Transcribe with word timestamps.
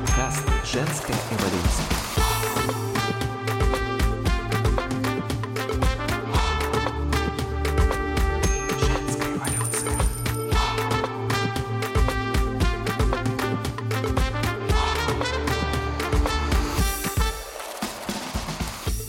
Подкаст 0.00 0.42
«Женская 0.64 1.14
эволюция». 1.30 1.84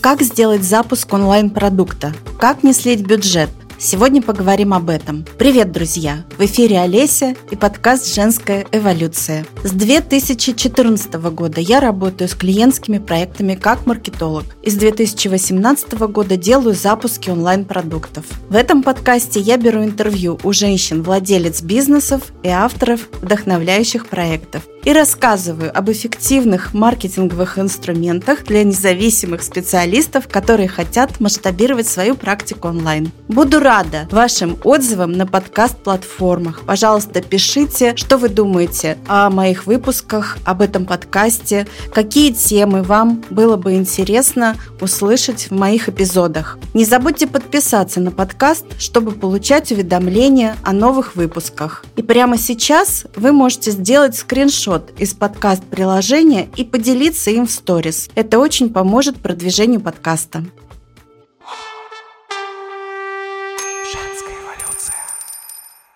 Как 0.00 0.20
сделать 0.20 0.62
запуск 0.62 1.12
онлайн-продукта? 1.12 2.12
Как 2.38 2.62
не 2.62 2.74
слить 2.74 3.06
бюджет? 3.06 3.48
Сегодня 3.82 4.22
поговорим 4.22 4.74
об 4.74 4.90
этом. 4.90 5.24
Привет, 5.38 5.72
друзья! 5.72 6.24
В 6.38 6.44
эфире 6.44 6.78
Олеся 6.78 7.34
и 7.50 7.56
подкаст 7.56 8.14
«Женская 8.14 8.64
эволюция». 8.70 9.44
С 9.64 9.72
2014 9.72 11.14
года 11.14 11.60
я 11.60 11.80
работаю 11.80 12.28
с 12.28 12.34
клиентскими 12.36 12.98
проектами 12.98 13.56
как 13.56 13.84
маркетолог. 13.84 14.44
И 14.62 14.70
с 14.70 14.76
2018 14.76 15.94
года 15.94 16.36
делаю 16.36 16.76
запуски 16.76 17.30
онлайн-продуктов. 17.30 18.24
В 18.48 18.54
этом 18.54 18.84
подкасте 18.84 19.40
я 19.40 19.56
беру 19.56 19.82
интервью 19.82 20.38
у 20.44 20.52
женщин, 20.52 21.02
владелец 21.02 21.60
бизнесов 21.60 22.32
и 22.44 22.48
авторов 22.50 23.08
вдохновляющих 23.20 24.06
проектов 24.06 24.62
и 24.84 24.92
рассказываю 24.92 25.76
об 25.76 25.90
эффективных 25.90 26.74
маркетинговых 26.74 27.58
инструментах 27.58 28.44
для 28.44 28.64
независимых 28.64 29.42
специалистов, 29.42 30.28
которые 30.28 30.68
хотят 30.68 31.20
масштабировать 31.20 31.86
свою 31.86 32.16
практику 32.16 32.68
онлайн. 32.68 33.12
Буду 33.28 33.60
рада 33.60 34.08
вашим 34.10 34.58
отзывам 34.64 35.12
на 35.12 35.26
подкаст-платформах. 35.26 36.62
Пожалуйста, 36.66 37.22
пишите, 37.22 37.94
что 37.96 38.18
вы 38.18 38.28
думаете 38.28 38.98
о 39.06 39.30
моих 39.30 39.66
выпусках, 39.66 40.38
об 40.44 40.62
этом 40.62 40.84
подкасте, 40.84 41.66
какие 41.94 42.32
темы 42.32 42.82
вам 42.82 43.22
было 43.30 43.56
бы 43.56 43.74
интересно 43.74 44.56
услышать 44.80 45.50
в 45.50 45.52
моих 45.52 45.88
эпизодах. 45.88 46.58
Не 46.74 46.84
забудьте 46.84 47.26
подписаться 47.26 48.00
на 48.00 48.10
подкаст, 48.10 48.64
чтобы 48.78 49.12
получать 49.12 49.70
уведомления 49.70 50.56
о 50.64 50.72
новых 50.72 51.14
выпусках. 51.14 51.84
И 51.96 52.02
прямо 52.02 52.36
сейчас 52.36 53.06
вы 53.14 53.32
можете 53.32 53.70
сделать 53.70 54.16
скриншот 54.16 54.71
из 54.98 55.14
подкаст-приложения 55.14 56.48
и 56.56 56.64
поделиться 56.64 57.30
им 57.30 57.46
в 57.46 57.50
сторис. 57.50 58.08
Это 58.14 58.38
очень 58.38 58.70
поможет 58.70 59.18
продвижению 59.18 59.80
подкаста. 59.80 60.44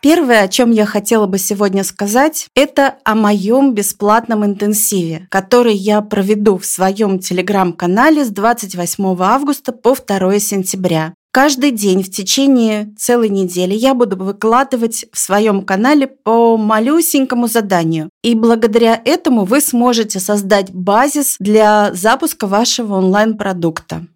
Первое, 0.03 0.43
о 0.43 0.49
чем 0.49 0.71
я 0.71 0.87
хотела 0.87 1.27
бы 1.27 1.37
сегодня 1.37 1.83
сказать, 1.83 2.47
это 2.55 2.97
о 3.05 3.17
моем 3.17 3.75
бесплатном 3.75 4.45
интенсиве, 4.45 5.27
который 5.31 5.75
я 5.75 6.01
проведу 6.01 6.59
в 6.59 6.65
своем 6.65 7.19
телеграм-канале 7.19 8.25
с 8.25 8.29
28 8.29 9.17
августа 9.19 9.73
по 9.73 9.97
2 9.97 10.39
сентября. 10.39 11.15
Каждый 11.37 11.71
день 11.71 12.03
в 12.03 12.11
течение 12.11 12.95
целой 12.97 13.29
недели 13.29 13.75
я 13.75 13.93
буду 13.93 14.17
выкладывать 14.17 15.05
в 15.13 15.19
своем 15.19 15.67
канале 15.67 16.07
по 16.07 16.57
малюсенькому 16.57 17.47
заданию. 17.47 18.09
И 18.23 18.35
благодаря 18.35 18.99
этому 19.05 19.45
вы 19.45 19.61
сможете 19.61 20.19
создать 20.19 20.73
базис 20.73 21.37
для 21.39 21.93
запуска 21.93 22.47
вашего 22.47 22.95
онлайн-продукта. 22.95 24.07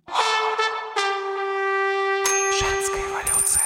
Женская 2.59 3.03
эволюция. 3.03 3.63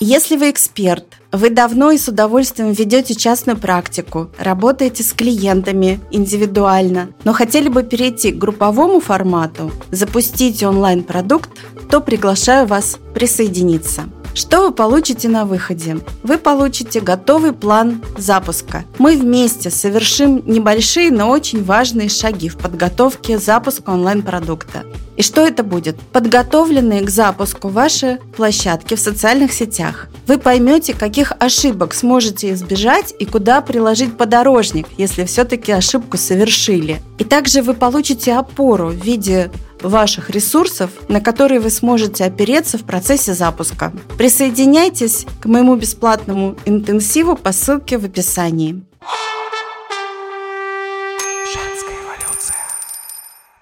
Если 0.00 0.38
вы 0.38 0.48
эксперт, 0.48 1.04
вы 1.32 1.50
давно 1.50 1.90
и 1.90 1.98
с 1.98 2.08
удовольствием 2.08 2.72
ведете 2.72 3.14
частную 3.14 3.58
практику, 3.58 4.30
работаете 4.38 5.02
с 5.02 5.12
клиентами 5.12 6.00
индивидуально, 6.10 7.10
но 7.24 7.32
хотели 7.32 7.68
бы 7.68 7.82
перейти 7.82 8.32
к 8.32 8.38
групповому 8.38 9.00
формату, 9.00 9.72
запустить 9.90 10.62
онлайн-продукт, 10.62 11.50
то 11.90 12.00
приглашаю 12.00 12.66
вас 12.66 12.98
присоединиться. 13.14 14.04
Что 14.36 14.66
вы 14.66 14.72
получите 14.72 15.30
на 15.30 15.46
выходе? 15.46 15.96
Вы 16.22 16.36
получите 16.36 17.00
готовый 17.00 17.54
план 17.54 18.02
запуска. 18.18 18.84
Мы 18.98 19.16
вместе 19.16 19.70
совершим 19.70 20.42
небольшие, 20.44 21.10
но 21.10 21.30
очень 21.30 21.64
важные 21.64 22.10
шаги 22.10 22.50
в 22.50 22.58
подготовке 22.58 23.38
запуска 23.38 23.88
онлайн-продукта. 23.88 24.84
И 25.16 25.22
что 25.22 25.40
это 25.40 25.62
будет? 25.62 25.98
Подготовленные 26.12 27.00
к 27.00 27.08
запуску 27.08 27.68
ваши 27.68 28.18
площадки 28.36 28.94
в 28.94 29.00
социальных 29.00 29.54
сетях. 29.54 30.08
Вы 30.26 30.38
поймете, 30.38 30.92
каких 30.92 31.32
ошибок 31.38 31.94
сможете 31.94 32.52
избежать 32.52 33.14
и 33.18 33.24
куда 33.24 33.60
приложить 33.60 34.16
подорожник, 34.16 34.86
если 34.98 35.24
все-таки 35.24 35.72
ошибку 35.72 36.16
совершили. 36.16 37.00
И 37.18 37.24
также 37.24 37.62
вы 37.62 37.74
получите 37.74 38.34
опору 38.34 38.88
в 38.88 39.04
виде 39.04 39.50
ваших 39.82 40.30
ресурсов, 40.30 40.90
на 41.08 41.20
которые 41.20 41.60
вы 41.60 41.70
сможете 41.70 42.24
опереться 42.24 42.78
в 42.78 42.82
процессе 42.82 43.34
запуска. 43.34 43.92
Присоединяйтесь 44.18 45.26
к 45.40 45.46
моему 45.46 45.76
бесплатному 45.76 46.56
интенсиву 46.64 47.36
по 47.36 47.52
ссылке 47.52 47.98
в 47.98 48.04
описании. 48.04 48.85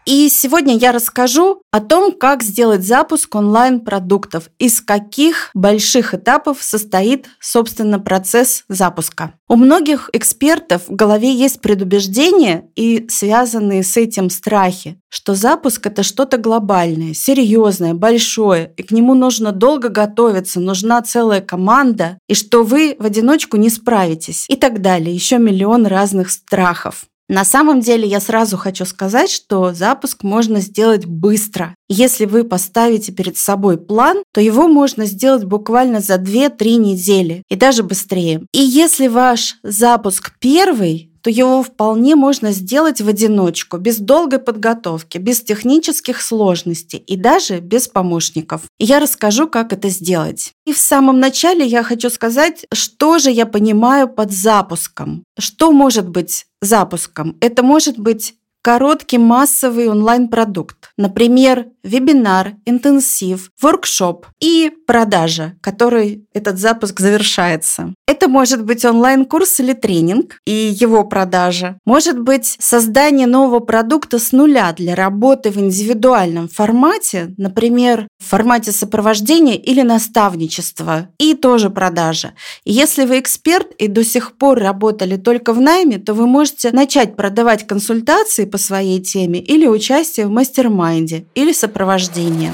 И 0.06 0.28
сегодня 0.28 0.76
я 0.76 0.92
расскажу 0.92 1.62
о 1.70 1.80
том, 1.80 2.12
как 2.12 2.42
сделать 2.42 2.84
запуск 2.84 3.34
онлайн-продуктов, 3.34 4.50
из 4.58 4.82
каких 4.82 5.50
больших 5.54 6.12
этапов 6.12 6.62
состоит, 6.62 7.26
собственно, 7.40 7.98
процесс 7.98 8.64
запуска. 8.68 9.32
У 9.48 9.56
многих 9.56 10.10
экспертов 10.12 10.82
в 10.88 10.94
голове 10.94 11.32
есть 11.32 11.60
предубеждения 11.62 12.68
и 12.76 13.06
связанные 13.08 13.82
с 13.82 13.96
этим 13.96 14.28
страхи, 14.28 15.00
что 15.08 15.34
запуск– 15.34 15.86
это 15.88 16.02
что-то 16.02 16.36
глобальное, 16.36 17.14
серьезное, 17.14 17.94
большое, 17.94 18.74
и 18.76 18.82
к 18.82 18.90
нему 18.90 19.14
нужно 19.14 19.52
долго 19.52 19.88
готовиться, 19.88 20.60
нужна 20.60 21.00
целая 21.00 21.40
команда, 21.40 22.18
и 22.28 22.34
что 22.34 22.62
вы 22.62 22.96
в 22.98 23.06
одиночку 23.06 23.56
не 23.56 23.70
справитесь, 23.70 24.44
и 24.48 24.56
так 24.56 24.82
далее. 24.82 25.14
Еще 25.14 25.38
миллион 25.38 25.86
разных 25.86 26.30
страхов. 26.30 27.06
На 27.28 27.44
самом 27.44 27.80
деле 27.80 28.06
я 28.06 28.20
сразу 28.20 28.58
хочу 28.58 28.84
сказать, 28.84 29.30
что 29.30 29.72
запуск 29.72 30.22
можно 30.22 30.60
сделать 30.60 31.06
быстро. 31.06 31.74
Если 31.88 32.26
вы 32.26 32.44
поставите 32.44 33.12
перед 33.12 33.38
собой 33.38 33.78
план, 33.78 34.22
то 34.32 34.40
его 34.40 34.68
можно 34.68 35.06
сделать 35.06 35.44
буквально 35.44 36.00
за 36.00 36.16
2-3 36.16 36.76
недели 36.76 37.42
и 37.48 37.56
даже 37.56 37.82
быстрее. 37.82 38.42
И 38.52 38.60
если 38.60 39.06
ваш 39.08 39.56
запуск 39.62 40.32
первый, 40.38 41.13
то 41.24 41.30
его 41.30 41.62
вполне 41.62 42.16
можно 42.16 42.52
сделать 42.52 43.00
в 43.00 43.08
одиночку, 43.08 43.78
без 43.78 43.96
долгой 43.96 44.40
подготовки, 44.40 45.16
без 45.16 45.40
технических 45.40 46.20
сложностей 46.20 46.98
и 46.98 47.16
даже 47.16 47.60
без 47.60 47.88
помощников. 47.88 48.60
Я 48.78 49.00
расскажу, 49.00 49.48
как 49.48 49.72
это 49.72 49.88
сделать. 49.88 50.52
И 50.66 50.74
в 50.74 50.78
самом 50.78 51.20
начале 51.20 51.64
я 51.64 51.82
хочу 51.82 52.10
сказать, 52.10 52.66
что 52.74 53.18
же 53.18 53.30
я 53.30 53.46
понимаю 53.46 54.06
под 54.06 54.32
запуском. 54.32 55.24
Что 55.38 55.72
может 55.72 56.10
быть 56.10 56.44
запуском? 56.60 57.38
Это 57.40 57.62
может 57.62 57.98
быть 57.98 58.34
короткий 58.64 59.18
массовый 59.18 59.90
онлайн-продукт. 59.90 60.90
Например, 60.96 61.66
вебинар, 61.82 62.54
интенсив, 62.64 63.50
воркшоп 63.60 64.26
и 64.40 64.72
продажа, 64.86 65.56
который 65.60 66.26
этот 66.32 66.58
запуск 66.58 66.98
завершается. 66.98 67.92
Это 68.08 68.26
может 68.26 68.64
быть 68.64 68.86
онлайн-курс 68.86 69.60
или 69.60 69.74
тренинг 69.74 70.38
и 70.46 70.52
его 70.52 71.04
продажа. 71.04 71.78
Может 71.84 72.18
быть 72.18 72.56
создание 72.58 73.26
нового 73.26 73.60
продукта 73.60 74.18
с 74.18 74.32
нуля 74.32 74.72
для 74.72 74.94
работы 74.94 75.50
в 75.50 75.58
индивидуальном 75.58 76.48
формате, 76.48 77.34
например, 77.36 78.08
в 78.18 78.30
формате 78.30 78.72
сопровождения 78.72 79.56
или 79.56 79.82
наставничества, 79.82 81.08
и 81.18 81.34
тоже 81.34 81.68
продажа. 81.68 82.32
И 82.64 82.72
если 82.72 83.04
вы 83.04 83.20
эксперт 83.20 83.72
и 83.72 83.88
до 83.88 84.04
сих 84.04 84.38
пор 84.38 84.58
работали 84.58 85.16
только 85.16 85.52
в 85.52 85.60
найме, 85.60 85.98
то 85.98 86.14
вы 86.14 86.26
можете 86.26 86.70
начать 86.70 87.14
продавать 87.14 87.66
консультации 87.66 88.46
по 88.54 88.58
своей 88.58 89.00
теме 89.00 89.40
или 89.40 89.66
участие 89.66 90.28
в 90.28 90.30
мастер-майнде 90.30 91.26
или 91.34 91.52
сопровождение. 91.52 92.52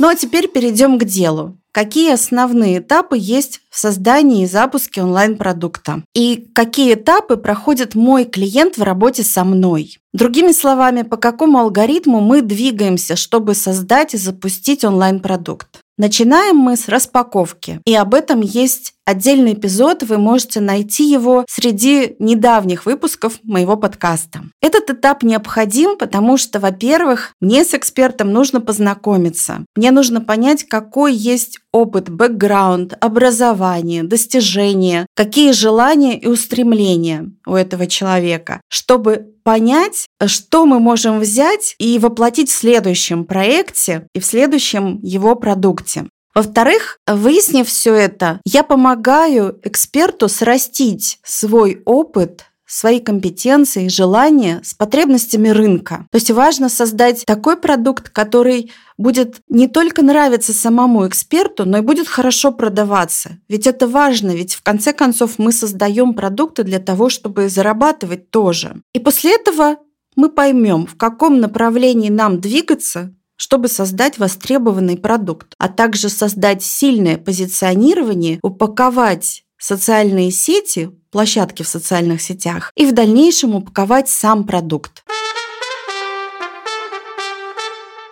Ну 0.00 0.08
а 0.08 0.16
теперь 0.16 0.48
перейдем 0.48 0.98
к 0.98 1.04
делу. 1.04 1.56
Какие 1.70 2.12
основные 2.12 2.78
этапы 2.78 3.16
есть 3.16 3.60
в 3.70 3.78
создании 3.78 4.42
и 4.42 4.46
запуске 4.46 5.00
онлайн-продукта? 5.00 6.02
И 6.12 6.48
какие 6.52 6.94
этапы 6.94 7.36
проходит 7.36 7.94
мой 7.94 8.24
клиент 8.24 8.78
в 8.78 8.82
работе 8.82 9.22
со 9.22 9.44
мной? 9.44 9.98
Другими 10.12 10.50
словами, 10.50 11.02
по 11.02 11.18
какому 11.18 11.60
алгоритму 11.60 12.20
мы 12.20 12.42
двигаемся, 12.42 13.14
чтобы 13.14 13.54
создать 13.54 14.14
и 14.14 14.16
запустить 14.16 14.82
онлайн-продукт? 14.82 15.68
Начинаем 15.98 16.56
мы 16.56 16.76
с 16.76 16.88
распаковки, 16.88 17.80
и 17.86 17.94
об 17.94 18.12
этом 18.12 18.40
есть 18.40 18.95
отдельный 19.06 19.54
эпизод, 19.54 20.02
вы 20.02 20.18
можете 20.18 20.60
найти 20.60 21.10
его 21.10 21.46
среди 21.48 22.16
недавних 22.18 22.84
выпусков 22.84 23.38
моего 23.42 23.76
подкаста. 23.76 24.42
Этот 24.60 24.90
этап 24.90 25.22
необходим, 25.22 25.96
потому 25.96 26.36
что, 26.36 26.60
во-первых, 26.60 27.32
мне 27.40 27.64
с 27.64 27.72
экспертом 27.72 28.32
нужно 28.32 28.60
познакомиться. 28.60 29.64
Мне 29.76 29.92
нужно 29.92 30.20
понять, 30.20 30.64
какой 30.64 31.14
есть 31.14 31.60
опыт, 31.72 32.10
бэкграунд, 32.10 32.96
образование, 33.00 34.02
достижения, 34.02 35.06
какие 35.14 35.52
желания 35.52 36.18
и 36.18 36.26
устремления 36.26 37.30
у 37.46 37.54
этого 37.54 37.86
человека, 37.86 38.60
чтобы 38.68 39.34
понять, 39.44 40.08
что 40.26 40.66
мы 40.66 40.80
можем 40.80 41.20
взять 41.20 41.76
и 41.78 41.98
воплотить 42.00 42.50
в 42.50 42.56
следующем 42.56 43.24
проекте 43.24 44.08
и 44.12 44.18
в 44.18 44.26
следующем 44.26 44.98
его 45.02 45.36
продукте. 45.36 46.08
Во-вторых, 46.36 46.98
выяснив 47.06 47.66
все 47.66 47.94
это, 47.94 48.42
я 48.44 48.62
помогаю 48.62 49.58
эксперту 49.62 50.28
срастить 50.28 51.18
свой 51.24 51.80
опыт 51.86 52.44
свои 52.66 53.00
компетенции, 53.00 53.88
желания 53.88 54.60
с 54.62 54.74
потребностями 54.74 55.48
рынка. 55.48 56.06
То 56.10 56.16
есть 56.16 56.30
важно 56.30 56.68
создать 56.68 57.24
такой 57.24 57.56
продукт, 57.56 58.10
который 58.10 58.70
будет 58.98 59.36
не 59.48 59.66
только 59.66 60.02
нравиться 60.02 60.52
самому 60.52 61.08
эксперту, 61.08 61.64
но 61.64 61.78
и 61.78 61.80
будет 61.80 62.06
хорошо 62.06 62.52
продаваться. 62.52 63.38
Ведь 63.48 63.66
это 63.66 63.86
важно, 63.88 64.32
ведь 64.32 64.54
в 64.54 64.62
конце 64.62 64.92
концов 64.92 65.38
мы 65.38 65.52
создаем 65.52 66.12
продукты 66.12 66.64
для 66.64 66.80
того, 66.80 67.08
чтобы 67.08 67.48
зарабатывать 67.48 68.30
тоже. 68.30 68.82
И 68.92 68.98
после 68.98 69.36
этого 69.36 69.76
мы 70.16 70.28
поймем, 70.28 70.86
в 70.86 70.96
каком 70.96 71.40
направлении 71.40 72.10
нам 72.10 72.40
двигаться, 72.40 73.14
чтобы 73.36 73.68
создать 73.68 74.18
востребованный 74.18 74.96
продукт, 74.96 75.54
а 75.58 75.68
также 75.68 76.08
создать 76.08 76.62
сильное 76.62 77.18
позиционирование, 77.18 78.38
упаковать 78.42 79.44
социальные 79.58 80.30
сети, 80.30 80.90
площадки 81.10 81.62
в 81.62 81.68
социальных 81.68 82.20
сетях 82.20 82.72
и 82.76 82.84
в 82.84 82.92
дальнейшем 82.92 83.54
упаковать 83.54 84.08
сам 84.08 84.44
продукт. 84.44 85.02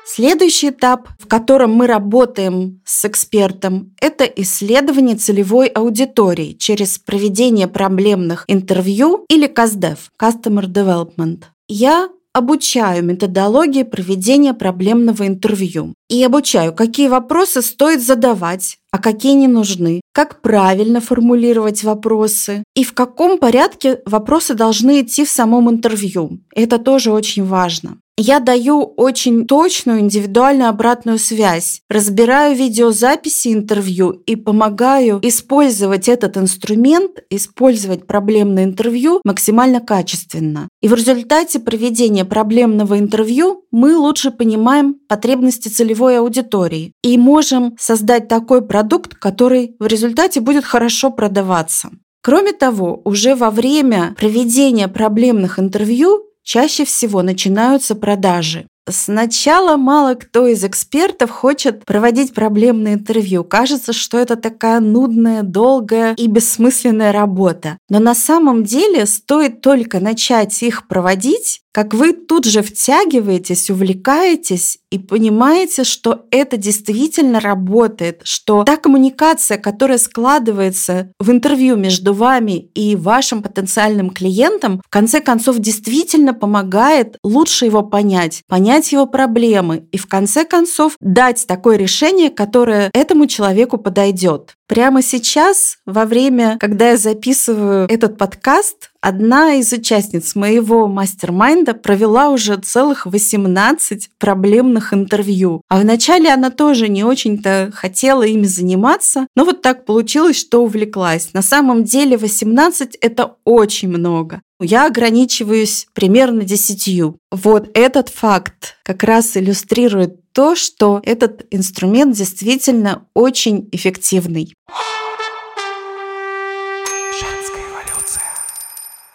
Следующий 0.06 0.70
этап, 0.70 1.08
в 1.18 1.26
котором 1.26 1.72
мы 1.72 1.88
работаем 1.88 2.80
с 2.84 3.04
экспертом, 3.04 3.94
это 4.00 4.24
исследование 4.24 5.16
целевой 5.16 5.66
аудитории 5.66 6.52
через 6.52 6.98
проведение 6.98 7.66
проблемных 7.66 8.44
интервью 8.46 9.24
или 9.28 9.48
CASDEV– 9.48 9.98
Customer 10.22 10.66
Development. 10.66 11.42
Я 11.66 12.10
обучаю 12.34 13.04
методологии 13.04 13.84
проведения 13.84 14.52
проблемного 14.52 15.26
интервью 15.26 15.94
и 16.10 16.22
обучаю, 16.22 16.74
какие 16.74 17.08
вопросы 17.08 17.62
стоит 17.62 18.02
задавать, 18.02 18.76
а 18.90 18.98
какие 18.98 19.34
не 19.34 19.46
нужны, 19.46 20.00
как 20.12 20.42
правильно 20.42 21.00
формулировать 21.00 21.84
вопросы 21.84 22.64
и 22.74 22.84
в 22.84 22.92
каком 22.92 23.38
порядке 23.38 24.00
вопросы 24.04 24.54
должны 24.54 25.00
идти 25.00 25.24
в 25.24 25.30
самом 25.30 25.70
интервью. 25.70 26.40
Это 26.54 26.78
тоже 26.78 27.12
очень 27.12 27.44
важно. 27.44 27.98
Я 28.16 28.38
даю 28.38 28.80
очень 28.80 29.44
точную 29.44 29.98
индивидуальную 29.98 30.68
обратную 30.68 31.18
связь, 31.18 31.80
разбираю 31.90 32.54
видеозаписи 32.54 33.52
интервью 33.52 34.10
и 34.10 34.36
помогаю 34.36 35.18
использовать 35.22 36.08
этот 36.08 36.36
инструмент, 36.36 37.18
использовать 37.28 38.06
проблемное 38.06 38.64
интервью 38.64 39.20
максимально 39.24 39.80
качественно. 39.80 40.68
И 40.80 40.86
в 40.86 40.94
результате 40.94 41.58
проведения 41.58 42.24
проблемного 42.24 43.00
интервью 43.00 43.64
мы 43.72 43.96
лучше 43.96 44.30
понимаем 44.30 44.94
потребности 45.08 45.68
целевой 45.68 46.20
аудитории 46.20 46.92
и 47.02 47.18
можем 47.18 47.74
создать 47.80 48.28
такой 48.28 48.62
продукт, 48.62 49.16
который 49.16 49.74
в 49.80 49.86
результате 49.88 50.40
будет 50.40 50.64
хорошо 50.64 51.10
продаваться. 51.10 51.90
Кроме 52.22 52.52
того, 52.52 53.02
уже 53.04 53.34
во 53.34 53.50
время 53.50 54.14
проведения 54.16 54.88
проблемных 54.88 55.58
интервью 55.58 56.24
чаще 56.44 56.84
всего 56.84 57.22
начинаются 57.22 57.96
продажи. 57.96 58.68
Сначала 58.88 59.78
мало 59.78 60.14
кто 60.14 60.46
из 60.46 60.62
экспертов 60.62 61.30
хочет 61.30 61.84
проводить 61.86 62.34
проблемные 62.34 62.94
интервью. 62.94 63.42
Кажется, 63.42 63.94
что 63.94 64.18
это 64.18 64.36
такая 64.36 64.80
нудная, 64.80 65.42
долгая 65.42 66.14
и 66.18 66.26
бессмысленная 66.26 67.10
работа. 67.10 67.78
Но 67.88 67.98
на 67.98 68.14
самом 68.14 68.62
деле 68.62 69.06
стоит 69.06 69.62
только 69.62 70.00
начать 70.00 70.62
их 70.62 70.86
проводить, 70.86 71.62
как 71.74 71.92
вы 71.92 72.12
тут 72.12 72.44
же 72.44 72.62
втягиваетесь, 72.62 73.68
увлекаетесь 73.68 74.78
и 74.90 74.98
понимаете, 74.98 75.82
что 75.82 76.26
это 76.30 76.56
действительно 76.56 77.40
работает, 77.40 78.20
что 78.22 78.62
та 78.62 78.76
коммуникация, 78.76 79.58
которая 79.58 79.98
складывается 79.98 81.10
в 81.18 81.32
интервью 81.32 81.74
между 81.74 82.14
вами 82.14 82.70
и 82.76 82.94
вашим 82.94 83.42
потенциальным 83.42 84.10
клиентом, 84.10 84.80
в 84.86 84.88
конце 84.88 85.20
концов 85.20 85.58
действительно 85.58 86.32
помогает 86.32 87.16
лучше 87.24 87.64
его 87.64 87.82
понять, 87.82 88.42
понять 88.46 88.92
его 88.92 89.06
проблемы 89.06 89.88
и 89.90 89.98
в 89.98 90.06
конце 90.06 90.44
концов 90.44 90.96
дать 91.00 91.44
такое 91.48 91.76
решение, 91.76 92.30
которое 92.30 92.88
этому 92.94 93.26
человеку 93.26 93.78
подойдет. 93.78 94.54
Прямо 94.66 95.02
сейчас, 95.02 95.76
во 95.84 96.06
время, 96.06 96.56
когда 96.58 96.90
я 96.90 96.96
записываю 96.96 97.86
этот 97.88 98.16
подкаст, 98.16 98.90
одна 99.02 99.56
из 99.56 99.70
участниц 99.72 100.34
моего 100.34 100.86
мастер-майнда 100.88 101.74
провела 101.74 102.30
уже 102.30 102.56
целых 102.56 103.04
18 103.04 104.08
проблемных 104.18 104.94
интервью. 104.94 105.60
А 105.68 105.78
вначале 105.78 106.32
она 106.32 106.48
тоже 106.48 106.88
не 106.88 107.04
очень-то 107.04 107.70
хотела 107.74 108.22
ими 108.22 108.46
заниматься, 108.46 109.26
но 109.36 109.44
вот 109.44 109.60
так 109.60 109.84
получилось, 109.84 110.38
что 110.38 110.64
увлеклась. 110.64 111.34
На 111.34 111.42
самом 111.42 111.84
деле 111.84 112.16
18— 112.16 112.96
это 113.02 113.36
очень 113.44 113.90
много. 113.90 114.40
Я 114.60 114.86
ограничиваюсь 114.86 115.88
примерно 115.92 116.42
десятью. 116.44 117.18
Вот 117.30 117.68
этот 117.74 118.08
факт 118.08 118.76
как 118.82 119.02
раз 119.02 119.36
иллюстрирует 119.36 120.23
то, 120.34 120.56
что 120.56 121.00
этот 121.04 121.46
инструмент 121.50 122.16
действительно 122.16 123.06
очень 123.14 123.68
эффективный. 123.70 124.52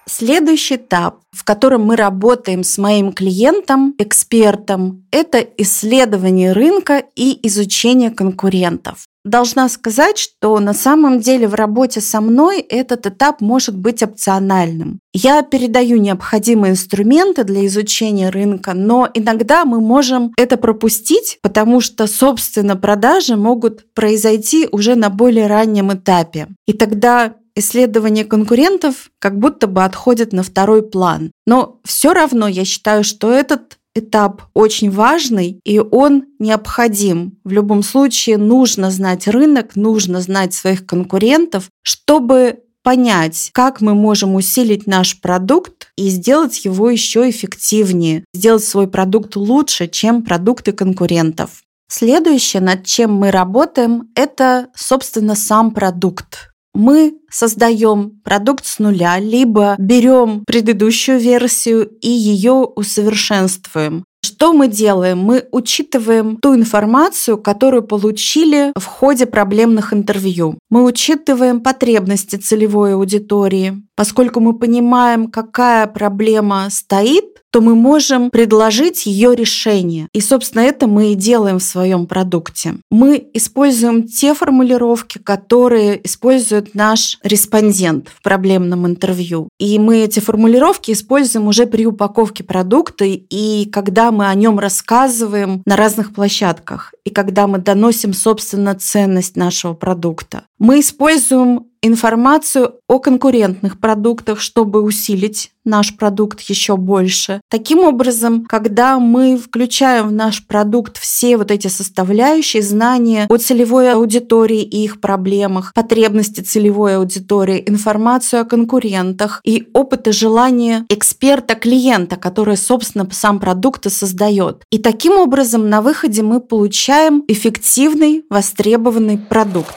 Следующий 0.08 0.76
этап, 0.76 1.20
в 1.32 1.44
котором 1.44 1.84
мы 1.84 1.96
работаем 1.96 2.64
с 2.64 2.78
моим 2.78 3.14
клиентом, 3.14 3.96
экспертом, 3.98 5.06
это 5.12 5.40
исследование 5.58 6.54
рынка 6.54 7.04
и 7.16 7.40
изучение 7.48 8.12
конкурентов. 8.12 9.06
Должна 9.30 9.70
сказать, 9.70 10.18
что 10.18 10.60
на 10.60 10.74
самом 10.74 11.20
деле 11.20 11.48
в 11.48 11.54
работе 11.54 12.02
со 12.02 12.20
мной 12.20 12.62
этот 12.62 13.06
этап 13.06 13.42
может 13.42 13.78
быть 13.78 14.02
опциональным. 14.02 15.02
Я 15.14 15.44
передаю 15.44 15.98
необходимые 15.98 16.72
инструменты 16.72 17.44
для 17.44 17.68
изучения 17.68 18.32
рынка, 18.32 18.74
но 18.74 19.08
иногда 19.14 19.66
мы 19.66 19.82
можем 19.82 20.34
это 20.36 20.58
пропустить, 20.58 21.38
потому 21.44 21.80
что, 21.80 22.08
собственно, 22.08 22.76
продажи 22.76 23.36
могут 23.36 23.94
произойти 23.94 24.68
уже 24.72 24.96
на 24.96 25.12
более 25.12 25.46
раннем 25.46 25.94
этапе. 25.94 26.48
И 26.66 26.74
тогда 26.74 27.36
исследование 27.54 28.26
конкурентов 28.26 29.12
как 29.20 29.38
будто 29.38 29.68
бы 29.68 29.84
отходит 29.84 30.34
на 30.34 30.42
второй 30.42 30.82
план. 30.82 31.32
Но 31.46 31.80
все 31.84 32.14
равно 32.14 32.48
я 32.48 32.66
считаю, 32.66 33.04
что 33.04 33.32
этот 33.32 33.79
этап 33.96 34.44
очень 34.54 34.92
важный, 34.92 35.60
и 35.64 35.80
он 35.80 36.26
необходим. 36.40 37.38
В 37.44 37.52
любом 37.52 37.84
случае 37.84 38.38
нужно 38.38 38.92
знать 38.92 39.28
рынок, 39.28 39.76
нужно 39.76 40.22
знать 40.22 40.54
своих 40.54 40.86
конкурентов, 40.86 41.70
чтобы 41.82 42.60
понять, 42.84 43.50
как 43.54 43.82
мы 43.82 43.94
можем 43.94 44.36
усилить 44.36 44.88
наш 44.88 45.20
продукт 45.20 45.92
и 45.96 46.10
сделать 46.10 46.64
его 46.66 46.90
еще 46.90 47.30
эффективнее, 47.30 48.24
сделать 48.34 48.64
свой 48.64 48.88
продукт 48.88 49.36
лучше, 49.36 49.88
чем 49.88 50.24
продукты 50.24 50.72
конкурентов. 50.72 51.62
Следующее, 51.92 52.62
над 52.62 52.86
чем 52.86 53.14
мы 53.14 53.32
работаем, 53.32 54.10
это, 54.16 54.68
собственно, 54.76 55.36
сам 55.36 55.72
продукт 55.72 56.49
мы 56.74 57.16
создаем 57.30 58.22
продукт 58.24 58.66
с 58.66 58.80
нуля, 58.80 59.20
либо 59.20 59.76
берем 59.78 60.44
предыдущую 60.46 61.20
версию 61.20 61.88
и 62.02 62.10
ее 62.10 62.54
усовершенствуем. 62.76 64.06
Что 64.40 64.54
мы 64.54 64.70
делаем? 64.70 65.20
Мы 65.20 65.50
учитываем 65.52 66.38
ту 66.38 66.56
информацию, 66.56 67.38
которую 67.38 67.84
получили 67.84 68.72
в 68.74 68.86
ходе 68.86 69.26
проблемных 69.26 69.94
интервью. 69.94 70.58
Мы 70.70 70.86
учитываем 70.86 71.60
потребности 71.60 72.38
целевой 72.38 72.94
аудитории. 72.94 73.84
Поскольку 73.98 74.40
мы 74.40 74.58
понимаем, 74.58 75.30
какая 75.30 75.86
проблема 75.88 76.70
стоит, 76.70 77.26
то 77.52 77.62
мы 77.62 77.76
можем 77.76 78.30
предложить 78.30 79.06
ее 79.06 79.36
решение. 79.36 80.08
И, 80.14 80.22
собственно, 80.22 80.62
это 80.62 80.88
мы 80.88 81.12
и 81.12 81.16
делаем 81.16 81.60
в 81.60 81.64
своем 81.64 82.06
продукте. 82.06 82.76
Мы 82.92 83.28
используем 83.34 84.04
те 84.08 84.34
формулировки, 84.34 85.18
которые 85.18 86.06
использует 86.06 86.76
наш 86.76 87.18
респондент 87.24 88.10
в 88.10 88.22
проблемном 88.22 88.86
интервью. 88.88 89.50
И 89.60 89.80
мы 89.80 89.98
эти 90.04 90.20
формулировки 90.20 90.92
используем 90.92 91.48
уже 91.48 91.66
при 91.66 91.86
упаковке 91.86 92.44
продукта 92.44 93.06
и 93.06 93.66
когда 93.72 94.12
мы 94.12 94.29
о 94.30 94.36
нем 94.36 94.60
рассказываем 94.60 95.62
на 95.66 95.76
разных 95.76 96.14
площадках, 96.14 96.94
и 97.04 97.10
когда 97.10 97.48
мы 97.48 97.58
доносим, 97.60 98.14
собственно, 98.14 98.76
ценность 98.76 99.36
нашего 99.36 99.74
продукта. 99.74 100.44
Мы 100.58 100.82
используем 100.82 101.69
информацию 101.82 102.76
о 102.88 103.00
конкурентных 103.00 103.80
продуктах, 103.80 104.40
чтобы 104.40 104.82
усилить 104.82 105.52
наш 105.66 105.96
продукт 105.96 106.42
еще 106.42 106.78
больше. 106.78 107.42
Таким 107.50 107.80
образом, 107.80 108.46
когда 108.46 109.00
мы 109.00 109.38
включаем 109.38 110.10
в 110.10 110.12
наш 110.12 110.46
продукт 110.46 110.98
все 110.98 111.38
вот 111.38 111.52
эти 111.52 111.68
составляющие, 111.68 112.64
знания 112.64 113.28
о 113.30 113.38
целевой 113.38 113.94
аудитории 113.94 114.62
и 114.62 114.84
их 114.84 115.00
проблемах, 115.00 115.74
потребности 115.74 116.42
целевой 116.42 116.98
аудитории, 116.98 117.64
информацию 117.68 118.42
о 118.42 118.46
конкурентах 118.46 119.42
и 119.44 119.70
опыт 119.74 120.08
и 120.08 120.12
желание 120.12 120.86
эксперта-клиента, 120.90 122.16
который, 122.16 122.58
собственно, 122.58 123.08
сам 123.12 123.40
продукт 123.40 123.86
и 123.86 123.90
создает. 123.90 124.64
И 124.72 124.80
таким 124.80 125.14
образом 125.14 125.70
на 125.70 125.82
выходе 125.82 126.24
мы 126.24 126.40
получаем 126.40 127.24
эффективный, 127.28 128.26
востребованный 128.30 129.18
продукт. 129.18 129.76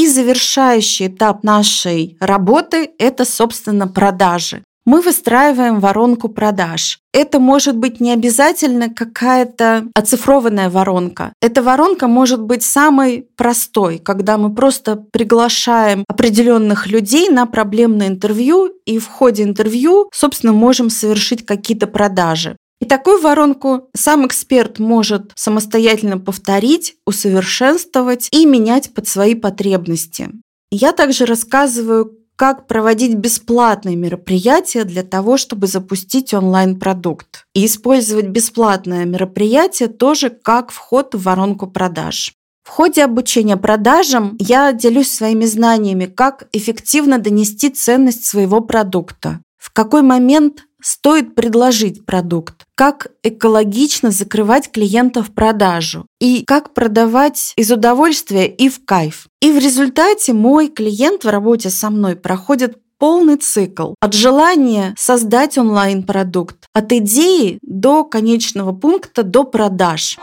И 0.00 0.06
завершающий 0.06 1.08
этап 1.08 1.44
нашей 1.44 2.16
работы– 2.20 2.88
это, 2.98 3.26
собственно, 3.26 3.86
продажи. 3.86 4.62
Мы 4.86 5.02
выстраиваем 5.02 5.78
воронку 5.78 6.30
продаж. 6.30 7.00
Это 7.12 7.38
может 7.38 7.76
быть 7.76 8.00
не 8.00 8.10
обязательно 8.10 8.88
какая-то 8.88 9.84
оцифрованная 9.94 10.70
воронка. 10.70 11.34
Эта 11.42 11.62
воронка 11.62 12.08
может 12.08 12.40
быть 12.40 12.62
самой 12.62 13.26
простой, 13.36 13.98
когда 13.98 14.38
мы 14.38 14.54
просто 14.54 14.96
приглашаем 14.96 16.04
определенных 16.08 16.86
людей 16.86 17.28
на 17.28 17.44
проблемное 17.44 18.08
интервью, 18.08 18.70
и 18.86 18.98
в 18.98 19.06
ходе 19.06 19.42
интервью, 19.42 20.08
собственно, 20.14 20.54
можем 20.54 20.88
совершить 20.88 21.44
какие-то 21.44 21.86
продажи. 21.86 22.56
И 22.80 22.86
такую 22.86 23.20
воронку 23.20 23.90
сам 23.94 24.26
эксперт 24.26 24.78
может 24.78 25.32
самостоятельно 25.34 26.18
повторить, 26.18 26.96
усовершенствовать 27.06 28.28
и 28.32 28.46
менять 28.46 28.94
под 28.94 29.06
свои 29.06 29.34
потребности. 29.34 30.30
Я 30.70 30.92
также 30.92 31.26
рассказываю, 31.26 32.16
как 32.36 32.66
проводить 32.66 33.16
бесплатные 33.16 33.96
мероприятия 33.96 34.84
для 34.84 35.02
того, 35.02 35.36
чтобы 35.36 35.66
запустить 35.66 36.32
онлайн-продукт. 36.32 37.44
И 37.54 37.66
использовать 37.66 38.28
бесплатное 38.28 39.04
мероприятие 39.04 39.90
тоже 39.90 40.30
как 40.30 40.70
вход 40.70 41.14
в 41.14 41.22
воронку 41.22 41.66
продаж. 41.66 42.32
В 42.62 42.70
ходе 42.70 43.04
обучения 43.04 43.58
продажам 43.58 44.36
я 44.38 44.72
делюсь 44.72 45.12
своими 45.12 45.44
знаниями, 45.44 46.06
как 46.06 46.48
эффективно 46.52 47.18
донести 47.18 47.68
ценность 47.68 48.24
своего 48.24 48.62
продукта, 48.62 49.40
в 49.58 49.70
какой 49.72 50.00
момент 50.00 50.64
стоит 50.82 51.34
предложить 51.34 52.04
продукт, 52.04 52.64
как 52.74 53.08
экологично 53.22 54.10
закрывать 54.10 54.70
клиента 54.70 55.22
в 55.22 55.32
продажу 55.32 56.06
и 56.20 56.44
как 56.44 56.74
продавать 56.74 57.52
из 57.56 57.70
удовольствия 57.70 58.46
и 58.46 58.68
в 58.68 58.84
кайф. 58.84 59.28
И 59.40 59.52
в 59.52 59.58
результате 59.58 60.32
мой 60.32 60.68
клиент 60.68 61.24
в 61.24 61.28
работе 61.28 61.70
со 61.70 61.90
мной 61.90 62.16
проходит 62.16 62.78
полный 62.98 63.36
цикл 63.36 63.94
от 64.00 64.12
желания 64.12 64.94
создать 64.96 65.58
онлайн-продукт, 65.58 66.66
от 66.72 66.92
идеи 66.92 67.58
до 67.62 68.04
конечного 68.04 68.72
пункта, 68.72 69.22
до 69.22 69.44
продаж. 69.44 70.18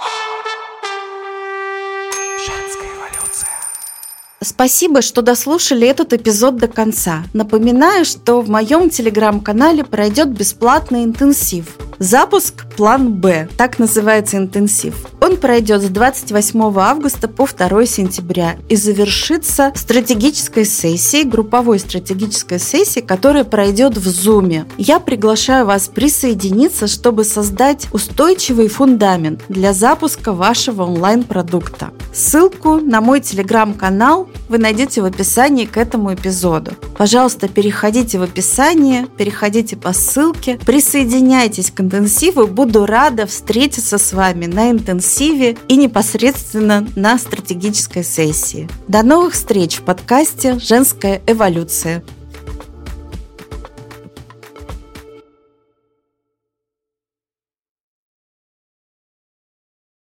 Спасибо, 4.47 5.01
что 5.01 5.21
дослушали 5.21 5.85
этот 5.85 6.13
эпизод 6.13 6.55
до 6.55 6.69
конца. 6.69 7.25
Напоминаю, 7.33 8.05
что 8.05 8.39
в 8.39 8.49
моем 8.49 8.89
телеграм-канале 8.89 9.83
пройдет 9.83 10.29
бесплатный 10.29 11.03
интенсив 11.03 11.75
Запуск 11.99 12.65
«План 12.77 13.11
Б», 13.11 13.49
так 13.57 13.77
называется 13.77 14.37
интенсив. 14.37 15.07
Он 15.27 15.35
пройдет 15.35 15.81
с 15.81 15.89
28 15.89 16.79
августа 16.79 17.27
по 17.27 17.45
2 17.45 17.85
сентября 17.85 18.55
и 18.69 18.77
завершится 18.77 19.73
стратегической 19.75 20.63
сессией, 20.63 21.25
групповой 21.25 21.79
стратегической 21.79 22.59
сессией, 22.59 23.05
которая 23.05 23.43
пройдет 23.43 23.97
в 23.97 24.07
Zoom. 24.07 24.65
Я 24.77 25.01
приглашаю 25.01 25.65
вас 25.65 25.89
присоединиться, 25.89 26.87
чтобы 26.87 27.25
создать 27.25 27.87
устойчивый 27.91 28.69
фундамент 28.69 29.41
для 29.49 29.73
запуска 29.73 30.31
вашего 30.31 30.83
онлайн-продукта. 30.83 31.91
Ссылку 32.13 32.79
на 32.79 33.01
мой 33.01 33.19
телеграм-канал 33.19 34.29
вы 34.49 34.57
найдете 34.57 35.01
в 35.01 35.05
описании 35.05 35.65
к 35.65 35.77
этому 35.77 36.13
эпизоду. 36.13 36.71
Пожалуйста, 36.97 37.47
переходите 37.47 38.19
в 38.19 38.23
описание, 38.23 39.07
переходите 39.17 39.75
по 39.75 39.93
ссылке, 39.93 40.59
присоединяйтесь 40.65 41.71
к 41.71 41.79
интенсиву. 41.81 42.47
Буду 42.47 42.85
рада 42.85 43.25
встретиться 43.25 43.97
с 43.97 44.13
вами 44.13 44.45
на 44.45 44.71
интенсиве 44.71 45.57
и 45.67 45.75
непосредственно 45.75 46.87
на 46.95 47.17
стратегической 47.17 48.03
сессии. 48.03 48.69
До 48.87 49.03
новых 49.03 49.33
встреч 49.33 49.77
в 49.77 49.83
подкасте 49.83 50.59
«Женская 50.59 51.21
эволюция». 51.27 52.03